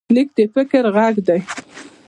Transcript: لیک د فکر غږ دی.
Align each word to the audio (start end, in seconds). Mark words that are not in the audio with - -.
لیک 0.15 0.29
د 0.37 0.39
فکر 0.53 0.83
غږ 0.95 1.15
دی. 1.27 1.39